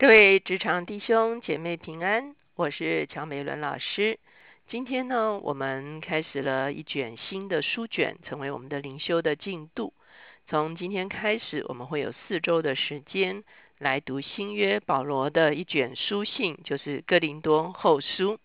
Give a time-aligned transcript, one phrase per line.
[0.00, 4.18] 各位职场弟兄姐妹平安，我是乔美伦老师。
[4.66, 9.92] 今天呢，我们开始了一卷新的书卷，成为我们的灵修的进度。
[10.48, 13.44] 从今天开始，我们会有四周的时间
[13.76, 18.38] 来读新约保罗的一卷书信，就是哥林多后书。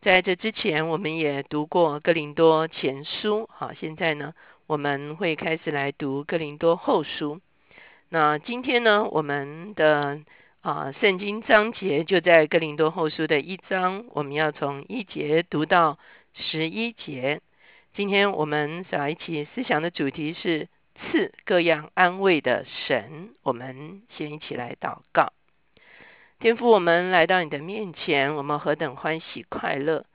[0.00, 4.32] 在这之前，我们也读过哥林多前书，好，现在呢，
[4.68, 7.40] 我们会开始来读哥林多后书。
[8.10, 10.20] 那今天呢，我们的
[10.60, 15.98] 啊，圣经章节就在哥林多后书的一章，我们要从一节读到
[16.34, 17.40] 十一节。
[17.94, 23.30] 今天我们在一起思想的主题是赐各样安慰的神。
[23.44, 25.32] 我们先一起来祷告。
[26.40, 30.06] 天父，我们来到你的面前，我们何等欢喜快乐！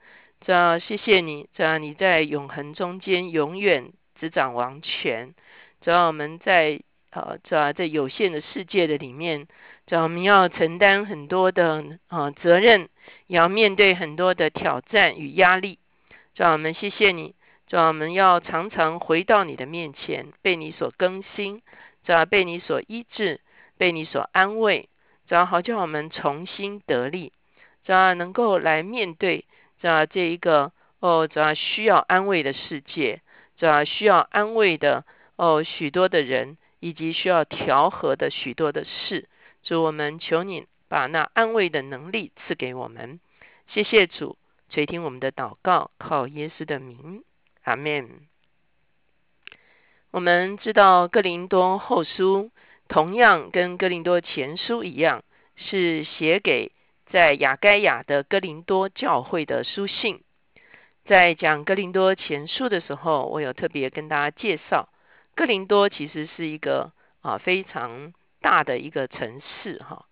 [0.42, 5.34] 主要谢谢你，主要你在永恒中间永远执掌王权。
[5.80, 6.82] 主要我们在
[7.12, 9.48] 呃，主要在有限的世界的里面。
[9.86, 12.90] 主要我们要承担很多的啊责任，
[13.28, 15.80] 也要面对很多的挑战与压力。
[16.36, 17.36] 主我们谢谢你，
[17.68, 21.62] 主我们要常常回到你的面前，被你所更新，
[22.06, 23.42] 主被你所医治，
[23.78, 24.88] 被你所安慰。
[25.28, 27.34] 主要好叫我们重新得力，
[27.86, 29.46] 主能够来面对
[29.82, 33.22] 这这一个哦，主需要安慰的世界，
[33.58, 35.04] 主需要安慰的
[35.36, 39.28] 哦许多的人，以及需要调和的许多的事。
[39.64, 43.22] 主，我们求你把那安慰的能力赐给我们。
[43.68, 44.38] 谢谢主
[44.70, 47.24] 垂听我们的祷告，靠耶稣的名，
[47.64, 48.10] 阿门。
[50.12, 52.52] 我们知道哥林多后书
[52.90, 55.24] 同样跟哥林多前书一样，
[55.56, 56.74] 是写给
[57.06, 60.22] 在雅该亚的哥林多教会的书信。
[61.06, 64.90] 在讲哥林多前书的时候，我有特别跟大家介绍，
[65.36, 68.14] 哥林多其实是一个啊非常。
[68.44, 70.06] 大的一个城市哈，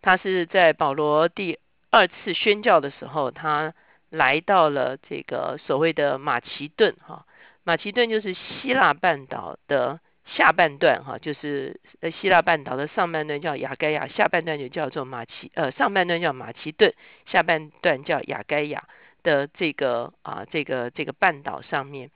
[0.00, 1.58] 他是在保罗第
[1.90, 3.74] 二次宣教的时候，他
[4.08, 7.26] 来到了这个所谓的马其顿哈。
[7.62, 16.94] 马其顿就是希腊半岛的下半段哈，就是呃希腊半岛的上半段叫雅盖亚，下半段就叫做马其呃上半段叫马其顿，
[17.26, 18.84] 下半段叫雅盖亚
[19.22, 22.10] 的这个啊这个这个半岛上面。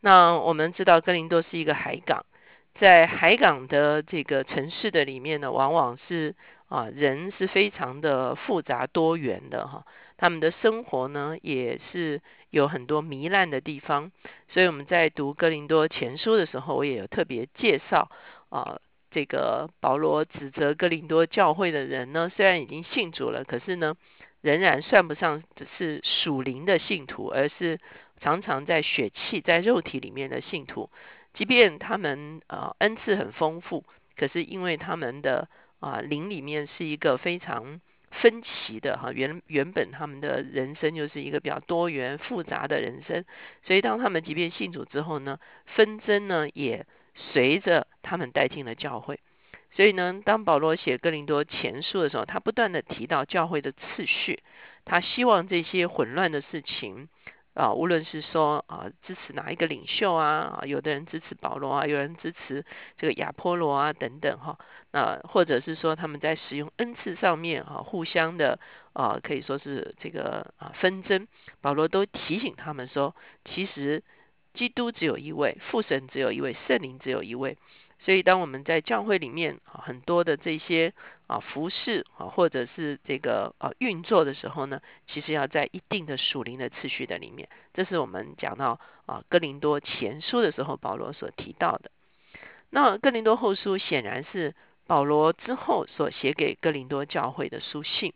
[0.00, 2.24] 那我们知道哥林多是一个海港。
[2.78, 6.34] 在海港的这个城市的里面呢，往往是
[6.68, 9.84] 啊人是非常的复杂多元的哈，
[10.16, 14.10] 他们的生活呢也是有很多糜烂的地方，
[14.48, 18.10] 所以我们在读哥林多前书的时候，我也有特别介绍
[18.48, 23.94] 啊这个保罗指责哥林多教会的人呢，虽然已经信主了，可是呢
[24.40, 25.42] 仍然算不上
[25.78, 27.78] 是属灵的信徒，而是
[28.18, 30.90] 常常在血气在肉体里面的信徒。
[31.34, 33.84] 即便他们啊恩赐很丰富，
[34.16, 35.48] 可是因为他们的
[35.80, 43.24] 啊灵里面是一个非常分歧的哈，原原本他们的人生就是一个比较多元复杂的人生，
[43.64, 49.18] 所以当他们即便信主之后呢，纷争呢也随着他们带进了教会。
[49.74, 54.42] 所以呢，当保罗写哥林多前书的时候，他不断的提到教会的次序，
[54.84, 57.08] 他希望这些混乱的事情。
[57.54, 62.64] 啊，无论是说啊支持哪一个领袖啊，有的人支持保罗啊，有人支持
[62.96, 64.58] 这个亚波罗啊等等哈，
[64.90, 68.58] 那或者是说他们在使用恩赐上面哈，互相的
[68.94, 71.28] 啊可以说是这个啊纷争，
[71.60, 73.14] 保罗都提醒他们说，
[73.44, 74.02] 其实
[74.54, 77.58] 基督只有一位，父神只有一位，圣灵只有一位。
[78.04, 80.92] 所以，当我们在教会里面啊，很多的这些
[81.28, 87.48] 啊服饰啊，或者是这个啊运作的时候呢，其实要在一定的属灵的次序的里面。
[87.74, 91.92] 这是我们讲到啊哥林多前书的时候，保罗所提到的。
[92.70, 94.56] 那哥林多后书显然是
[94.88, 98.14] 保罗之后所写给哥林多教会的书信。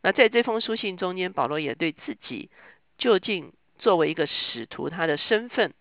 [0.00, 2.50] 那在这封书信中间，保罗也对自己
[2.98, 5.74] 究竟作为一个使徒，他的身份、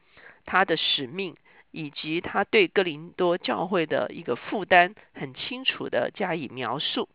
[0.43, 1.35] 他的使命。
[1.73, 7.09] 以及他对哥林多教会的一个负担很清楚的加以描述，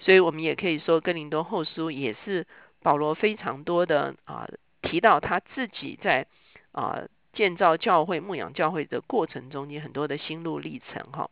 [0.00, 2.44] 所以我们也可以说哥林多后书也是
[2.82, 4.48] 保罗非常多的啊
[4.82, 6.26] 提到他自己在
[6.72, 11.30] 啊建造教会、牧养教会的过程中间很多的心路历程哈。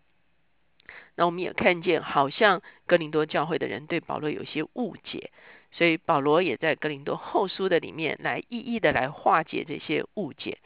[1.17, 5.33] 那我们也看见好像哥林多教会的人对保罗有些误解，
[5.73, 10.59] 所以保罗也在哥林多后书的里面来一一的来化解这些误解。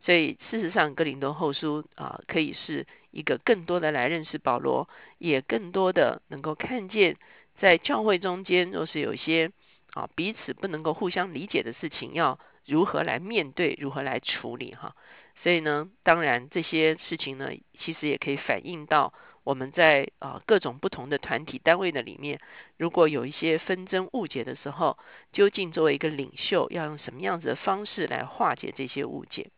[0.00, 7.16] 所以，事实上，哥林顿后书啊，可以是一个更多的来认识保罗，也更多的能够看见，
[7.60, 9.50] 在教会中间，若是有一些
[9.92, 14.94] 啊彼此不能够互相理解的事情，要如何来面对，如何来处理哈。
[15.42, 19.12] 所以呢，当然这些事情呢，其实也可以反映到
[19.44, 22.40] 我们在啊各种不同的团体单位的里面，
[22.76, 24.96] 如果有一些纷争误解的时候，
[25.32, 29.50] 究竟作为一个领袖，要用什么样子的方式来化解这些误解？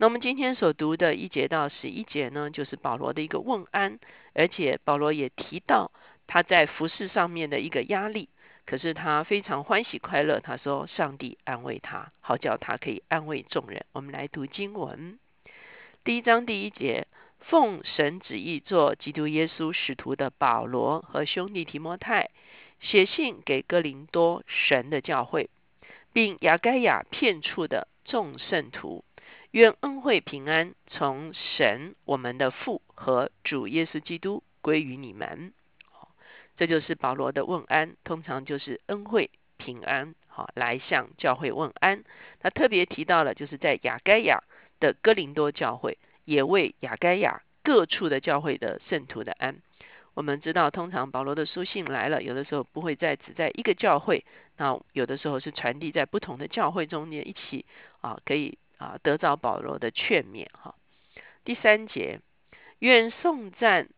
[0.00, 3.98] 那我们今天所读的一节到十一节呢，就是保罗的一个问安，
[4.32, 5.92] 而且保罗也提到
[6.26, 8.30] 他在服饰上面的一个压力，
[8.64, 13.84] 可是他非常欢喜快乐，他说上帝安慰他，好叫他可以安慰众人。
[13.92, 15.18] 我们来读经文，
[16.02, 17.06] 第一章第一节。
[17.40, 22.30] 奉神旨意做基督耶稣使徒的保罗和兄弟提摩太，
[22.80, 25.50] 写信给哥林多神的教会，
[26.14, 29.04] 并亚该亚片处的众圣徒，
[29.52, 35.52] 愿恩惠平安从神我们的父和主耶稣基督归于你们。
[36.56, 42.04] 这就是保罗的问安，通常就是恩惠平安，好来向教会问安。
[42.38, 44.42] 他特别提到了，就是在雅盖亚
[44.78, 45.98] 的哥林多教会。
[46.26, 49.56] 也为雅盖亚各处的教会的圣徒的安。
[50.14, 54.24] 我们知道，通常保罗的书信来了，有的时候不会在只在一个教会，
[54.58, 57.64] 那有的时候是传递在不同的教会中间一起
[58.00, 60.74] 啊，可以啊得着保罗的劝勉哈。
[61.44, 62.20] 第三节，
[62.78, 63.88] 愿颂赞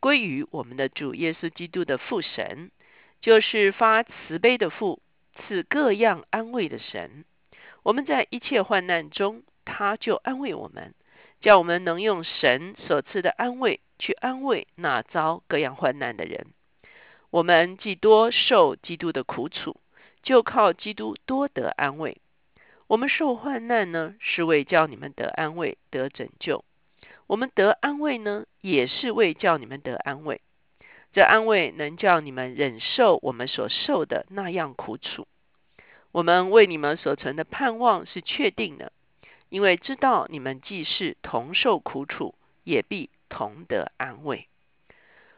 [0.00, 2.70] 归于我们的主耶稣基督的父神，
[3.20, 5.00] 就是发慈悲的父，
[5.36, 7.24] 赐各样安慰的神。
[7.84, 10.92] 我们在一切患难中，他就安慰我们。
[11.40, 16.46] 叫我们能用神所赐的安慰去安慰那遭各样患难的人。
[17.30, 19.80] 我们既多受基督的苦楚，
[20.22, 22.18] 就靠基督多得安慰。
[22.92, 26.62] 我们受患难呢，是为叫你们得安慰、得拯救；
[27.26, 30.42] 我们得安慰呢，也是为叫你们得安慰。
[31.14, 35.26] 这安慰能叫你们忍受我们所受的那样苦楚。
[36.10, 38.92] 我们为你们所存的盼望是确定的。
[39.48, 44.48] 因为知道你们既是同受苦楚，也必同得安慰。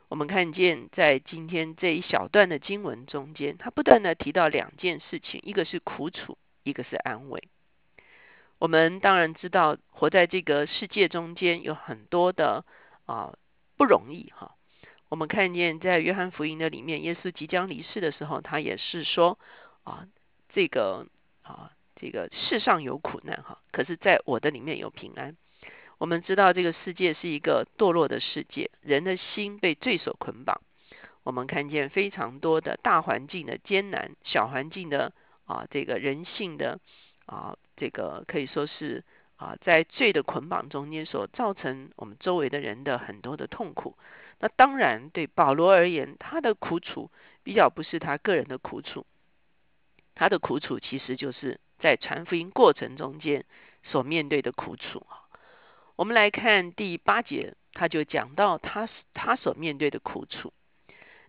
[0.08, 7.48] 我们看见在今天这一小段的经文中间，他不断的提到两件事情：一个是苦楚，一个是安慰。
[8.58, 12.64] 我们当然知道，活在这个世界中间有很多的
[13.06, 13.32] 啊
[13.76, 14.56] 不容易哈。
[15.08, 19.38] 我们看见在约翰福音的里面，耶稣即将离世的时候，他也是说
[19.84, 20.08] 啊
[20.52, 21.06] 这个
[21.42, 21.70] 啊。
[21.96, 25.36] 这个世上有苦难哈，可是在我的里面有平安。
[25.96, 30.60] 我们知道这个世界是一个堕落的世界，人的心被罪所捆绑。
[31.22, 35.12] 我们看见非常多的大环境的艰难，小环境的
[35.46, 36.78] 啊，这个人性的
[37.26, 39.04] 啊，这个可以说是
[39.36, 43.96] 啊，在罪的捆绑中间所造成我们周围的人的很多的痛苦。
[44.40, 47.10] 那当然对保罗而言，他的苦楚
[47.42, 49.06] 比较不是他个人的苦楚，
[50.14, 51.60] 他的苦楚其实就是。
[51.80, 53.44] 在传福音过程中间
[53.82, 55.28] 所面对的苦楚啊，
[55.96, 60.54] 我们来看第八节，他就讲到他他所面对的苦楚。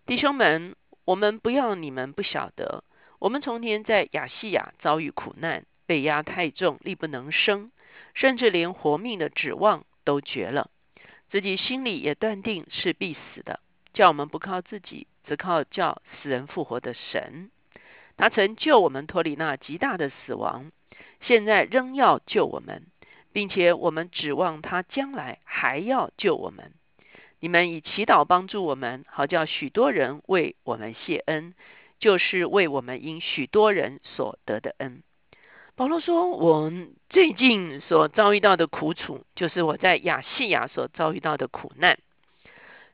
[0.06, 0.74] 弟兄们，
[1.04, 2.84] 我们不要你们不晓得，
[3.18, 7.70] 我们从前在亚细亚遭遇苦难，被压太重，力不能生，
[8.14, 10.70] 甚至连活命的指望都绝了，
[11.30, 13.60] 自己心里也断定是必死的，
[13.94, 17.50] 叫我们不靠自己，只靠叫死人复活的神。
[18.16, 20.70] 他曾救我们脱离那极大的死亡，
[21.20, 22.86] 现在仍要救我们，
[23.32, 26.72] 并且我们指望他将来还要救我们。
[27.40, 31.54] 你们以祈祷帮助我们，好叫许多人为我们谢恩，
[31.98, 35.02] 就是为我们因许多人所得的恩。
[35.74, 36.72] 保罗说：“我
[37.10, 41.98] 最近所遭遇到的苦楚，就是我在亚细亚所遭遇到的苦难。”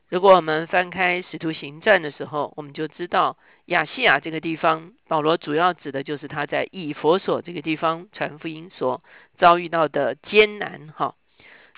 [0.09, 9.01] 如果我们翻开《使徒行传》的时候，我们就知道亚细亚这个地方，保罗主要指的就是他在以佛所这个地方传福音所
[9.37, 10.89] 遭遇到的艰难。
[10.95, 11.15] 哈，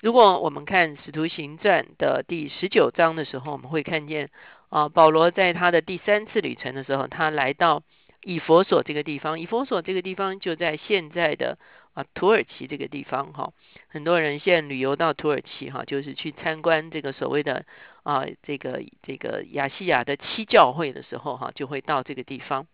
[0.02, 4.28] 如果我们看《使徒行传》的第十九章的时候，我们会看见
[4.68, 7.82] 啊，保罗在他的第三次旅程的时候，他来到
[8.22, 9.40] 以佛所这个地方。
[9.40, 11.58] 以佛所这个地方就在现在的
[11.94, 13.32] 啊土耳其这个地方。
[13.32, 13.52] 哈，
[13.88, 17.64] 很多人现在旅游到土耳其，哈，就是去参观这个所谓的。
[18.06, 22.68] 啊，这个这个亚细亚的七教会的时候，哈，就会到这个地方。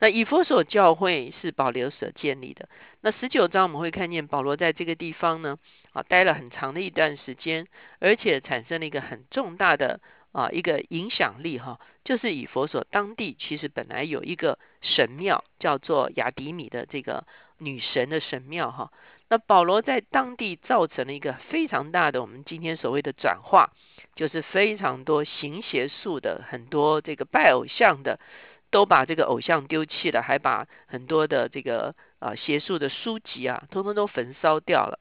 [0.00, 2.68] 那以弗所教会是保留所建立的。
[3.00, 5.56] 那十九章我们会看见保罗在这个地方呢，
[5.92, 7.68] 啊，待了很长的一段时间，
[8.00, 10.00] 而且产生了一个很重大的
[10.32, 17.24] 啊一个影响力，哈，就是以佛所当地其实本来有一个神庙，叫做雅迪米的这个
[17.58, 18.92] 女神的神庙，哈。
[19.28, 23.70] 那保罗在当地造成了一个非常大的我们今天所谓的转化。
[24.14, 28.20] 就是非常多行邪术的，很多这个拜偶像的，
[28.70, 34.98] 都把这个偶像丢弃了，还把很多的这个啊邪术的书籍啊，通通都焚烧掉了，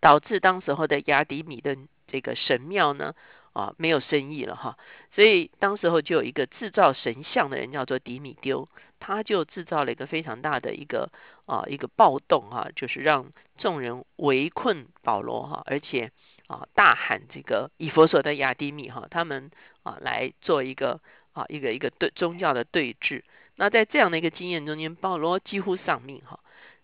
[0.00, 1.76] 导致当时候的雅迪米的
[2.08, 3.14] 这个神庙呢，
[3.52, 4.76] 啊没有生意了哈。
[5.14, 8.68] 所以当时候就有一个制造神像的人叫做迪米丢，
[8.98, 11.10] 他就制造了一个非常大的一个
[11.46, 16.10] 啊一个暴动哈，就是让众人围困保罗哈，而且
[16.46, 19.50] 啊大喊这个以佛所的亚迪米哈，他们
[19.82, 21.00] 啊来做一个
[21.32, 23.22] 啊一个一个对宗教的对峙。
[23.56, 26.40] 那在这样的一个经验中间，保罗几乎丧命哈。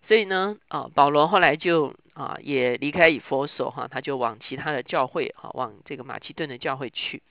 [0.09, 7.21] 所以呢，啊，保罗后来就啊也离开以佛所哈，他就往其他的教会哈，往这个马其顿的教会去。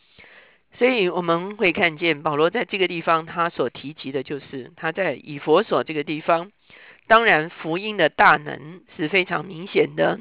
[0.75, 6.53] 所以我们会看见保罗在这个地方，他所提及的就是他在以佛所这个地方，
[7.09, 10.21] 当然福音的大能是非常明显的，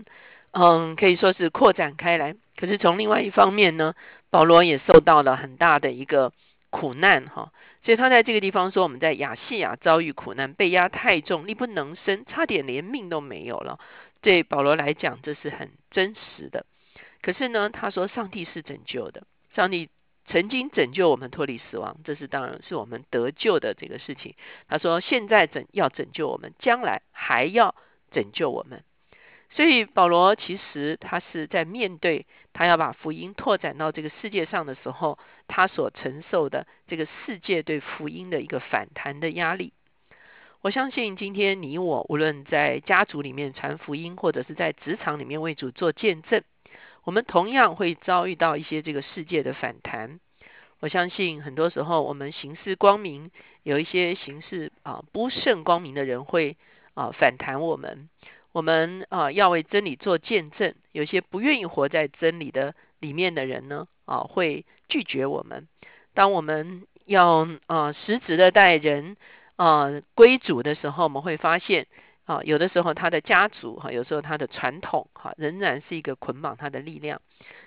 [0.49, 2.35] 嗯，可以说是扩展开来。
[2.55, 3.93] 可是从另外一方面呢，
[4.31, 6.33] 保罗也受到了很大的一个
[6.77, 7.51] 苦难哈。
[7.83, 13.79] 所以他在这个地方说，我们在亚细亚遭遇苦难，被压太重，力不能生，差点连命都没有了。
[14.21, 16.65] 对保罗来讲，这是很真实的。
[17.21, 19.23] 可是呢，他说上帝是拯救的，
[19.55, 19.89] 上帝
[20.27, 24.35] 曾经拯救我们脱离死亡，这是当然是我们得救的这个事情。
[24.67, 27.73] 他说现在拯要拯救我们，将来还要
[28.11, 28.83] 拯救我们。
[29.49, 39.73] 所以保罗其实他是在面对他要把福音拓展到这个世界上的时候，他所承受的这个世界对福音的一个反弹的压力。
[40.61, 46.43] 我相信今天你我无论在家族里面传福音，或者是在职场里面为主做见证，
[47.03, 50.19] 我们同样会遭遇到一些这个世界的反弹。
[50.79, 53.31] 我相信很多时候我们行事光明，
[53.63, 56.57] 有一些行事啊不甚光明的人会
[56.93, 58.09] 啊反弹我们。
[58.57, 65.67] 我们啊要为真理做见证，有些不愿意活在真理的里面的人呢啊会拒绝我们。
[66.15, 69.15] 当我们要啊实质的带人
[69.57, 71.85] 啊归主的时候，我们会发现
[72.25, 77.21] 啊有的时候他的家族哈，有时候他的传统哈仍然是一个捆绑他的力量。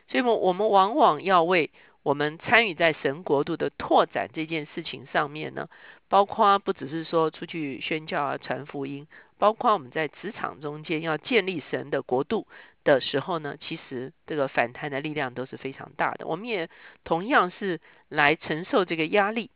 [0.09, 1.71] 所以，我我们往往要为
[2.03, 5.69] 我们参与在神国度的拓展这件事情上面呢，
[6.11, 9.07] 包括不只是说出去宣教啊传福音。
[9.39, 12.47] 包括我们在职场中间要建立神的国度
[12.85, 16.27] 的时候呢，其实这个反弹的力量都是非常大的。
[16.27, 16.69] 我们也
[17.05, 19.51] 同样是来承受这个压力，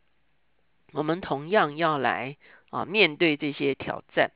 [0.95, 2.39] 我们同样要来
[2.71, 4.31] 啊面对这些挑战。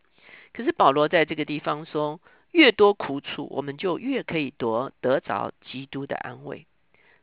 [0.53, 2.21] 可是保罗在这个地方说，
[2.51, 6.67] 越多苦楚，我们就越可以得得着基督的安慰。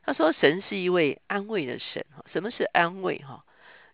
[0.02, 2.04] 他说，神是一位安慰的神。
[2.32, 3.18] 什么是安慰？
[3.18, 3.44] 哈，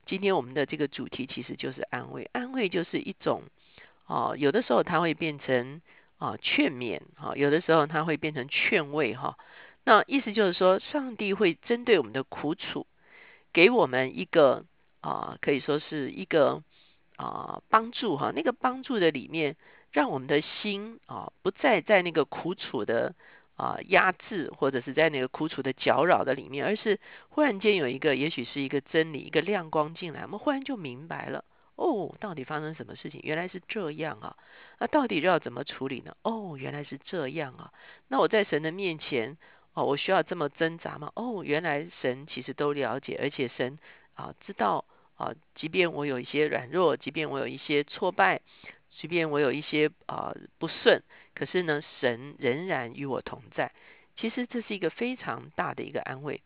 [0.06, 2.28] 今天我们的这个主题其实就是安慰。
[2.32, 3.42] 安慰就是一种。
[4.06, 5.80] 哦，有的时候它会变成
[6.18, 9.38] 啊劝勉，哈，有的时候它会变成劝慰，哈。
[9.84, 12.86] 那意思就是说，上帝会针对我们的苦楚，
[13.52, 14.66] 给我们一个
[15.00, 16.62] 啊，可以说是一个
[17.16, 18.32] 啊帮助，哈。
[18.34, 19.56] 那个帮助的里面，
[19.92, 23.14] 让我们的心啊不再在那个苦楚的
[23.62, 31.44] 啊压制，或者是在那个苦楚的搅扰的里面，而是忽然间有一个，也许是一个真理，一个亮光进来，我们忽然就明白了。
[31.76, 33.20] 哦，到底发生什么事情？
[33.22, 34.36] 原来是这样啊！
[34.78, 36.14] 那到底要怎么处理呢？
[36.22, 37.72] 哦，原来是这样啊！
[38.08, 39.38] 那我在神的面前，
[39.74, 41.10] 哦，我需要这么挣扎吗？
[41.14, 43.78] 哦，原来神其实都了解，而且神
[44.14, 44.84] 啊知道
[45.16, 48.42] 啊，即便我有一些软弱，即便我有一些挫败，
[48.96, 51.02] 即便我有一些啊不顺，
[51.34, 53.72] 可是呢，神仍然与我同在。
[54.16, 56.42] 其实这是一个非常大的一个安慰。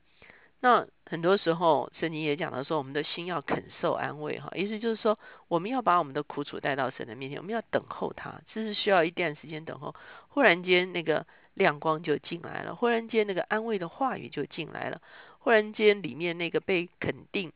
[0.60, 9.94] 那很多时候，圣经也讲到说，我们的心要肯受安慰，哈，意思就是说，我们要把我们的苦楚带到神的面前，我们要等候他，这是需要一段时间等候。
[10.28, 15.02] 忽然间，那个亮光就进来了，忽然间，那个安慰的话语就进来了，
[15.40, 17.52] 忽然间，里面那个被肯定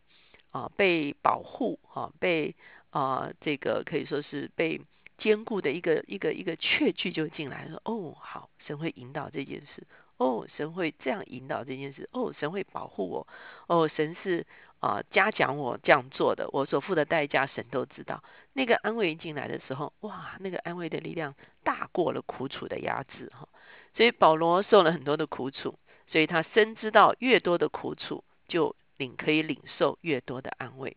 [0.50, 2.54] 啊，被保护啊，被
[2.90, 4.80] 啊，这个可以说是被
[5.18, 7.80] 坚固的一个一个一个确据就进来说。
[7.84, 9.86] 哦，好，神会引导这件事。
[10.16, 12.08] 哦，神会这样引导这件事。
[12.12, 13.26] 哦，神会保护我。
[13.68, 14.46] 哦，神是
[14.80, 16.48] 啊嘉奖我这样做的。
[16.52, 18.22] 我所付的代价，神都知道。
[18.52, 23.48] 那个安慰进来的时候，哇，那个安慰的力量大过了苦楚的压制哈。
[23.94, 30.96] 所以保罗受了很多的苦楚，所以他深知道越多的苦楚，就领可以领受越多的安慰。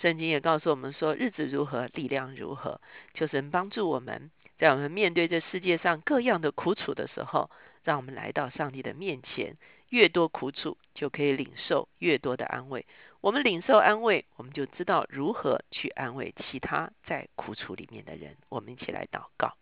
[0.00, 2.80] 圣经也告诉我们说，日子如何，力量如何，
[3.14, 7.50] 求神帮助我们，在我们面对这世界上各样的苦楚的时候。
[7.84, 9.56] 让我们来到上帝的面前，
[9.90, 12.84] 越多苦楚就可以领受越多的安慰。
[13.20, 18.34] 我们领受安慰，我们就知道如何去安慰其他在苦楚里面的人。
[18.48, 19.54] 我们一起来祷告，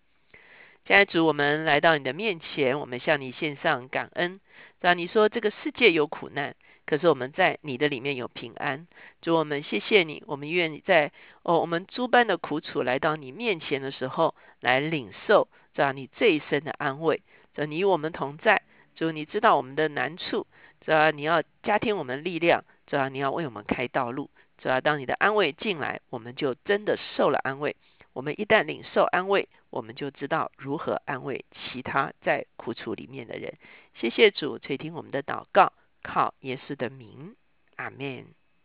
[0.86, 4.40] 家主，我们来到你的面前，我们向你献上感恩。
[4.80, 8.86] 让你说这个世界有苦难，可是我们在你的里面有平安。
[9.22, 11.12] 主，我们谢谢你，我们愿意在
[11.42, 17.22] 哦我们诸般的苦楚来到你面前的时候，来领受这样你这一生的安慰。
[17.54, 18.62] 这，你与我们同在。
[18.96, 20.46] 主，你知道我们的难处。
[20.80, 27.74] 这你要加添我们力量，这你要为我们开道路，主要当你的安慰进来，我们就真的受了安慰。
[28.12, 33.54] 我们一旦领受安慰，我们就知道如何安慰其他在苦楚里面的人。
[33.94, 35.72] 谢谢主垂听我们的祷告，
[36.04, 37.34] 靠耶稣的名，
[37.76, 38.34] 阿门。